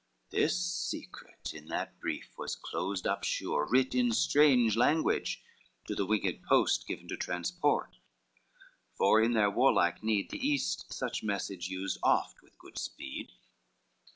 This 0.31 0.59
secret 0.59 1.53
in 1.53 1.67
that 1.67 1.99
brief 1.99 2.35
was 2.35 2.55
closed 2.55 3.05
up 3.05 3.23
sure, 3.23 3.67
Writ 3.67 3.93
in 3.93 4.11
strange 4.13 4.75
language, 4.75 5.43
to 5.85 5.93
the 5.93 6.07
winged 6.07 6.41
post 6.41 6.87
Given 6.87 7.07
to 7.09 7.15
transport; 7.15 7.97
for 8.97 9.21
in 9.21 9.33
their 9.33 9.51
warlike 9.51 10.01
need 10.03 10.31
The 10.31 10.39
east 10.39 10.91
such 10.91 11.21
message 11.21 11.67
used, 11.67 11.99
oft 12.01 12.41
with 12.41 12.57
good 12.57 12.79
speed. 12.79 13.31